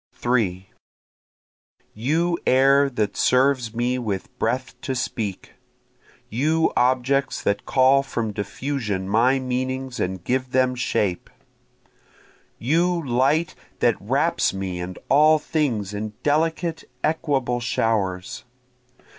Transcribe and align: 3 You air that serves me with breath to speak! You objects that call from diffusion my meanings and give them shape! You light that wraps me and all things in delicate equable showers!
3 0.13 0.67
You 1.93 2.39
air 2.47 2.89
that 2.89 3.15
serves 3.15 3.75
me 3.75 3.99
with 3.99 4.35
breath 4.39 4.73
to 4.81 4.95
speak! 4.95 5.53
You 6.27 6.73
objects 6.75 7.43
that 7.43 7.67
call 7.67 8.01
from 8.01 8.33
diffusion 8.33 9.07
my 9.07 9.37
meanings 9.37 9.99
and 9.99 10.23
give 10.23 10.53
them 10.53 10.73
shape! 10.73 11.29
You 12.57 13.05
light 13.07 13.53
that 13.77 13.93
wraps 14.01 14.55
me 14.55 14.79
and 14.79 14.97
all 15.07 15.37
things 15.37 15.93
in 15.93 16.13
delicate 16.23 16.83
equable 17.03 17.59
showers! 17.59 18.43